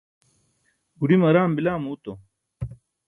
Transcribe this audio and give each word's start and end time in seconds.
guḍime 0.99 1.25
araam 1.29 1.51
bila 1.55 1.73
muuto 1.83 2.13